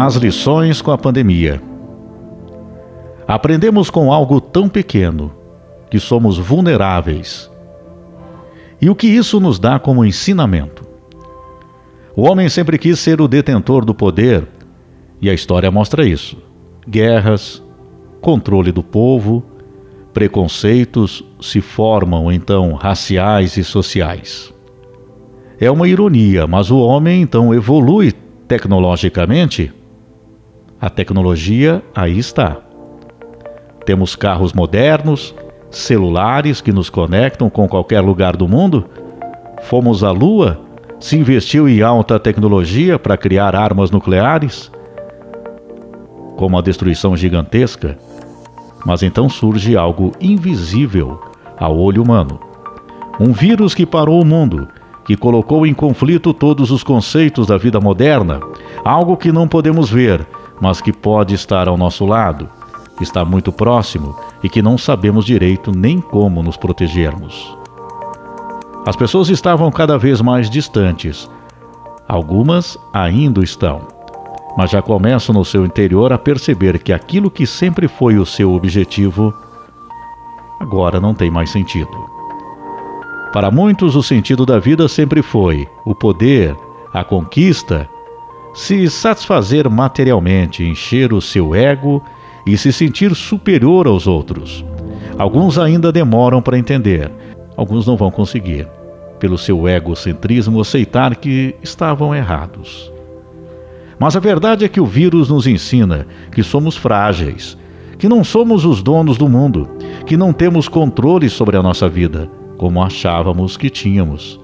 [0.00, 1.60] As lições com a pandemia.
[3.26, 5.32] Aprendemos com algo tão pequeno
[5.90, 7.50] que somos vulneráveis.
[8.80, 10.86] E o que isso nos dá como ensinamento?
[12.14, 14.46] O homem sempre quis ser o detentor do poder,
[15.20, 16.36] e a história mostra isso.
[16.88, 17.60] Guerras,
[18.20, 19.42] controle do povo,
[20.14, 24.54] preconceitos se formam então raciais e sociais.
[25.58, 28.12] É uma ironia, mas o homem então evolui
[28.46, 29.72] tecnologicamente.
[30.80, 32.56] A tecnologia aí está.
[33.84, 35.34] Temos carros modernos,
[35.72, 38.84] celulares que nos conectam com qualquer lugar do mundo.
[39.62, 40.60] Fomos à Lua,
[41.00, 44.70] se investiu em alta tecnologia para criar armas nucleares,
[46.36, 47.98] como a destruição gigantesca.
[48.86, 51.20] Mas então surge algo invisível
[51.58, 52.38] ao olho humano.
[53.18, 54.68] Um vírus que parou o mundo,
[55.04, 58.38] que colocou em conflito todos os conceitos da vida moderna,
[58.84, 60.24] algo que não podemos ver,
[60.60, 62.48] mas que pode estar ao nosso lado,
[63.00, 67.56] está muito próximo e que não sabemos direito nem como nos protegermos.
[68.86, 71.30] As pessoas estavam cada vez mais distantes.
[72.08, 73.82] Algumas ainda estão,
[74.56, 78.54] mas já começam no seu interior a perceber que aquilo que sempre foi o seu
[78.54, 79.34] objetivo
[80.58, 81.90] agora não tem mais sentido.
[83.32, 86.56] Para muitos, o sentido da vida sempre foi o poder,
[86.92, 87.88] a conquista,
[88.54, 92.02] se satisfazer materialmente, encher o seu ego
[92.46, 94.64] e se sentir superior aos outros.
[95.18, 97.10] Alguns ainda demoram para entender,
[97.56, 98.68] alguns não vão conseguir,
[99.18, 102.92] pelo seu egocentrismo, aceitar que estavam errados.
[103.98, 107.58] Mas a verdade é que o vírus nos ensina que somos frágeis,
[107.98, 109.68] que não somos os donos do mundo,
[110.06, 114.38] que não temos controle sobre a nossa vida como achávamos que tínhamos.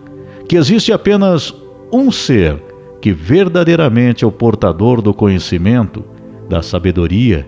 [0.48, 1.52] Que existe apenas
[1.92, 2.62] um ser
[3.05, 6.02] que verdadeiramente é o portador do conhecimento,
[6.48, 7.47] da sabedoria,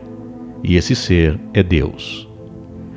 [0.62, 2.28] e esse ser é Deus.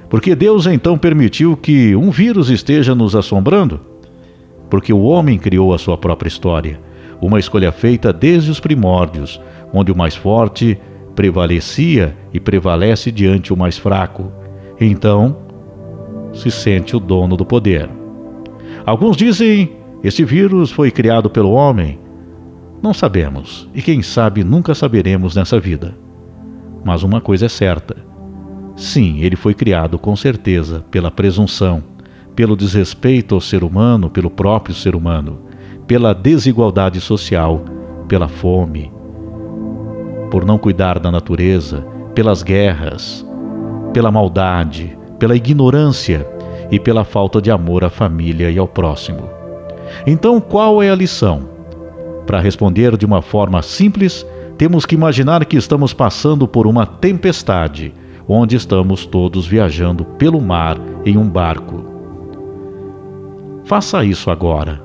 [0.10, 3.80] Porque Deus então permitiu que um vírus esteja nos assombrando?
[4.70, 6.82] Porque o homem criou a sua própria história,
[7.22, 9.40] uma escolha feita desde os primórdios,
[9.72, 10.78] onde o mais forte
[11.16, 14.34] prevalecia e prevalece diante o mais fraco.
[14.82, 15.38] Então,
[16.34, 17.90] se sente o dono do poder.
[18.86, 22.09] Alguns dizem: este vírus foi criado pelo homem.
[22.82, 25.96] Não sabemos, e quem sabe nunca saberemos nessa vida.
[26.84, 27.96] Mas uma coisa é certa:
[28.76, 31.84] sim, ele foi criado com certeza pela presunção,
[32.36, 35.40] pelo desrespeito ao ser humano, pelo próprio ser humano,
[35.86, 37.66] pela desigualdade social,
[38.08, 38.92] pela fome,
[40.32, 41.86] por não cuidar da natureza,
[42.16, 43.26] pelas guerras,
[43.94, 46.26] pela maldade, pela ignorância
[46.72, 49.30] e pela falta de amor à família e ao próximo.
[50.08, 51.59] Então, qual é a lição?
[52.30, 54.24] Para responder de uma forma simples,
[54.56, 57.92] temos que imaginar que estamos passando por uma tempestade,
[58.28, 61.84] onde estamos todos viajando pelo mar em um barco.
[63.64, 64.80] Faça isso agora.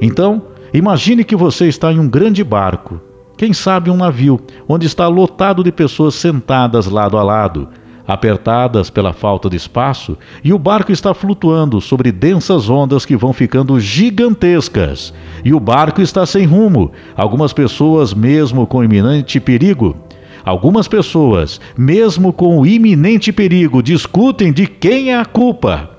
[0.00, 0.42] Então,
[0.72, 3.00] imagine que você está em um grande barco,
[3.36, 7.68] quem sabe um navio, onde está lotado de pessoas sentadas lado a lado
[8.06, 13.32] apertadas pela falta de espaço, e o barco está flutuando sobre densas ondas que vão
[13.32, 15.14] ficando gigantescas.
[15.44, 19.96] E o barco está sem rumo, algumas pessoas, mesmo com iminente perigo,
[20.44, 25.93] algumas pessoas, mesmo com o iminente perigo, discutem de quem é a culpa.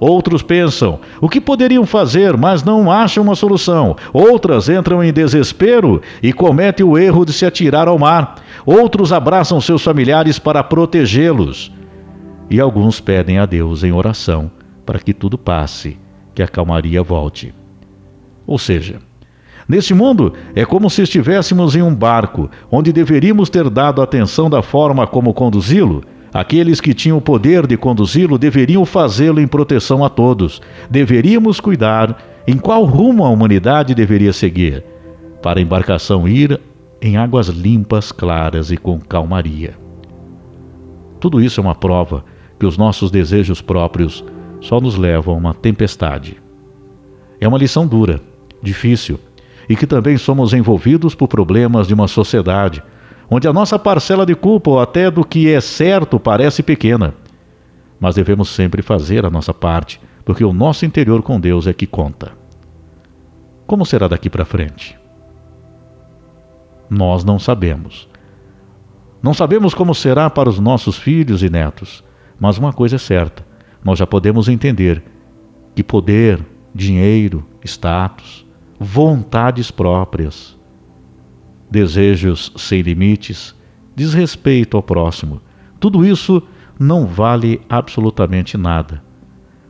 [0.00, 3.96] Outros pensam o que poderiam fazer, mas não acham uma solução.
[4.12, 8.36] Outras entram em desespero e cometem o erro de se atirar ao mar.
[8.66, 11.72] Outros abraçam seus familiares para protegê-los.
[12.50, 14.50] E alguns pedem a Deus em oração
[14.84, 15.96] para que tudo passe,
[16.34, 17.54] que a calmaria volte.
[18.46, 19.00] Ou seja,
[19.66, 24.60] Neste mundo, é como se estivéssemos em um barco, onde deveríamos ter dado atenção da
[24.60, 30.08] forma como conduzi-lo, Aqueles que tinham o poder de conduzi-lo deveriam fazê-lo em proteção a
[30.08, 30.60] todos.
[30.90, 34.84] Deveríamos cuidar em qual rumo a humanidade deveria seguir,
[35.40, 36.60] para a embarcação ir
[37.00, 39.78] em águas limpas, claras e com calmaria.
[41.20, 42.24] Tudo isso é uma prova
[42.58, 44.24] que os nossos desejos próprios
[44.60, 46.36] só nos levam a uma tempestade.
[47.40, 48.20] É uma lição dura,
[48.60, 49.20] difícil,
[49.68, 52.82] e que também somos envolvidos por problemas de uma sociedade
[53.30, 57.14] onde a nossa parcela de culpa ou até do que é certo parece pequena.
[57.98, 61.86] Mas devemos sempre fazer a nossa parte, porque o nosso interior com Deus é que
[61.86, 62.32] conta.
[63.66, 64.98] Como será daqui para frente?
[66.88, 68.08] Nós não sabemos.
[69.22, 72.04] Não sabemos como será para os nossos filhos e netos,
[72.38, 73.44] mas uma coisa é certa:
[73.82, 75.02] nós já podemos entender
[75.74, 76.44] que poder,
[76.74, 78.44] dinheiro, status,
[78.78, 80.56] vontades próprias,
[81.74, 83.52] desejos sem limites,
[83.96, 85.40] desrespeito ao próximo.
[85.80, 86.40] Tudo isso
[86.78, 89.02] não vale absolutamente nada.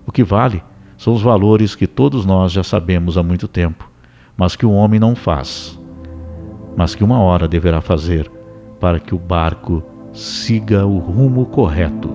[0.06, 0.62] O que vale
[0.99, 3.91] são os valores que todos nós já sabemos há muito tempo,
[4.37, 5.81] mas que o homem não faz,
[6.77, 8.31] mas que uma hora deverá fazer
[8.79, 12.11] para que o barco siga o rumo correto.